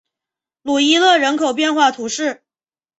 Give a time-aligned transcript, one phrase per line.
[0.63, 2.41] 鲁伊勒人口变化图示